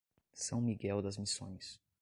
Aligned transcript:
São 0.33 0.59
Miguel 0.59 0.99
das 1.03 1.15
Missões 1.19 1.79